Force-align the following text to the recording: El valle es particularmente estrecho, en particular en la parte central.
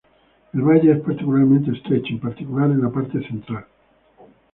El 0.55 0.61
valle 0.63 0.93
es 0.93 0.99
particularmente 0.99 1.69
estrecho, 1.69 2.11
en 2.15 2.19
particular 2.21 2.71
en 2.71 2.81
la 2.81 2.89
parte 2.89 3.21
central. 3.27 3.67